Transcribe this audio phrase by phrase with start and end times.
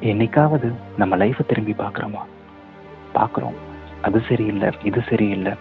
[0.00, 2.22] என்னைக்காவது நம்ம லைஃப்பை திரும்பி பார்க்குறோமா?
[3.14, 3.54] பார்க்குறோம்.
[4.02, 5.52] அது சரியில்லை இது சரியில்லை.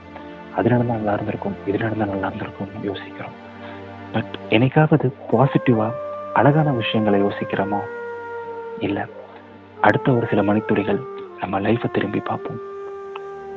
[0.56, 3.46] அது நடந்தால் நல்லா இருந்திருக்கும் இது நடந்தால் நல்லா இருந்திருக்கும்னு யோசிக்கிறோம்.
[4.13, 5.92] பட் என்னைக்காவது பாசிட்டிவாக
[6.34, 7.79] அழகான விஷயங்களை யோசிக்கிறோமா?
[8.79, 9.04] இல்லை.
[9.81, 10.99] அடுத்த ஒரு சில மணித்துறைகள்
[11.40, 12.60] நம்ம லைஃப்பை திரும்பி பார்ப்போம்.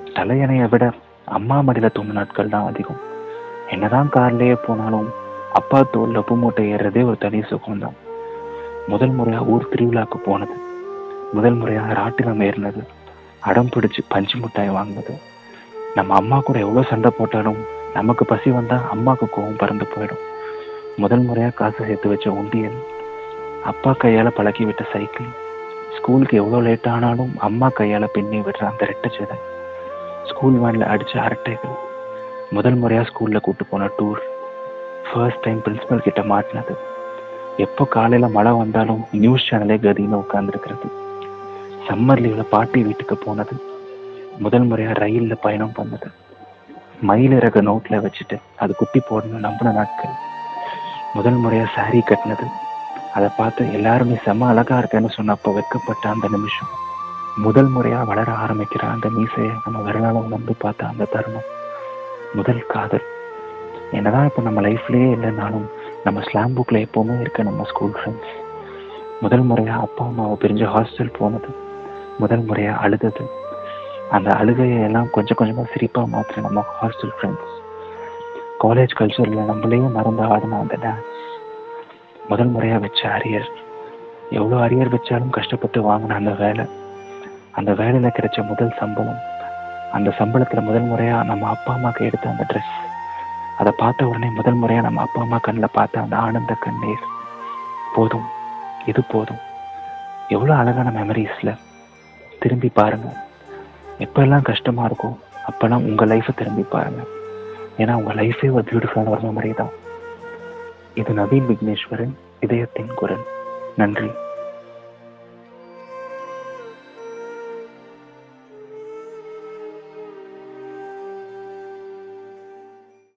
[0.05, 0.93] தலையணையை விட
[1.25, 3.01] அம்மா மடியில் தூங்கின நாட்கள் தான் அதிகம்.
[3.71, 5.09] என்னதான் கார்லயே போனாலும்
[5.53, 7.97] அப்பா தோல்ல பூமூட்டை மூட்டை ஏறுறதே ஒரு தனி சுகம்தான்.
[8.89, 10.69] முதல் முறையா ஊர் திருவிழாக்கு போனது.
[11.37, 12.81] முதல் முறையாக ராட்டினம் ஏறினது
[13.49, 15.15] அடம் பிடிச்சு பஞ்சு மிட்டாய் வாங்கினது
[15.97, 17.61] நம்ம அம்மா கூட எவ்வளோ சண்டை போட்டாலும்
[17.97, 20.25] நமக்கு பசி வந்தால் அம்மாவுக்கு கோவம் பறந்து போயிடும்.
[21.03, 22.79] முதல் முறையாக காசு சேர்த்து வச்ச உண்டியல்.
[23.71, 25.31] அப்பா கையால் பழக்கி விட்ட சைக்கிள்.
[25.97, 29.39] ஸ்கூலுக்கு எவ்வளோ லேட் ஆனாலும் அம்மா கையால் பின்னி விடுற அந்த ரெட்டை ஜடை
[30.31, 31.77] ஸ்கூல் வேனில் அடித்த அரட்டைகள்.
[32.57, 34.23] முதல் முறையாக ஸ்கூலில் கூட்டு போன டூர்
[35.09, 36.75] ஃபர்ஸ்ட் டைம் பிரின்சிபல் கிட்ட மாட்டினது.
[37.67, 40.89] எப்போ காலையில் மழை வந்தாலும் நியூஸ் சேனலே கதின்னு உட்காந்துருக்கிறது
[41.89, 43.55] சம்மர் லீவ்ல பாட்டி வீட்டுக்கு போனது.
[44.39, 46.09] முதல் முறையா ரயில்ல பயணம் பண்ணது.
[47.09, 50.15] மயிலிறக நோட்ல வச்சுட்டு அது குட்டி போடணும் நம்பின நாட்கள்.
[51.15, 52.47] முதல் முறையா சாரி கட்டினது.
[53.15, 56.69] அதை பார்த்து எல்லாருமே செம்ம அழகா இருக்கேன்னு சொன்னப்போ வெட்கப்பட்ட அந்த நிமிஷம்.
[57.37, 61.49] முதல் முறையா வளர ஆரம்பிக்கிற அந்த மீசையை நம்ம விரலால உணர்ந்து பார்த்த அந்த தருணம்.
[62.35, 63.07] முதல் காதல்.
[63.93, 65.67] என்னதான் இப்போ நம்ம லைஃப்லயே இல்லைனாலும்
[66.05, 68.35] நம்ம ஸ்லாம் புக்ல எப்பவுமே இருக்க நம்ம ஸ்கூல் ஃப்ரெண்ட்ஸ்
[69.21, 71.69] முதல் முறையா அப்பா அம்மாவை பிரிஞ்சு ஹாஸ்டல் போனது.
[72.23, 73.25] முதல் முறையாக அழுதது.
[74.17, 77.57] அந்த அழுகையை எல்லாம் கொஞ்சம் கொஞ்சமாக சிரிப்பாக மாத்திர நம்ம ஹாஸ்டல் ஃப்ரெண்ட்ஸ்
[78.63, 81.19] காலேஜ் கல்ச்சரில் நம்மளையும் மறந்து ஆடின அந்த டான்ஸ்
[82.31, 83.49] முதல் முறையாக வச்ச அரியர்
[84.39, 86.65] எவ்வளோ அரியர் வச்சாலும் கஷ்டப்பட்டு வாங்கின அந்த வேலை.
[87.59, 89.23] அந்த வேலையில் கிடைச்ச முதல் சம்பளம்
[89.97, 92.75] அந்த சம்பளத்தில் முதல் முறையாக நம்ம அப்பா அம்மாவுக்கு எடுத்த அந்த ட்ரெஸ்
[93.61, 97.03] அதை பார்த்த உடனே முதல் முறையாக நம்ம அப்பா அம்மா கண்ணில் பார்த்த அந்த ஆனந்த கண்ணீர்.
[97.95, 98.29] போதும்
[98.91, 99.43] இது போதும்.
[100.35, 101.53] எவ்வளோ அழகான மெமரிஸில்
[102.41, 103.09] திரும்பி பாருங்க.
[103.99, 105.19] எப்பெல்லாம் கஷ்டமா இருக்கும்
[105.49, 107.03] அப்பெல்லாம் உங்க லைஃப்பை திரும்பி பாருங்க.
[107.79, 109.75] ஏன்னா உங்க லைஃபே ஒரு பியூட்டிஃபுல்லான ஒரு மெமரி தான்
[110.95, 113.25] இது நவீன் விக்னேஸ்வரன் இதயத்தின் குரல்.
[113.77, 114.11] நன்றி.